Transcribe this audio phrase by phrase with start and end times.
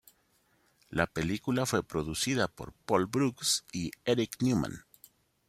[0.89, 4.83] La película fue producida por Paul Brooks y Eric Newman.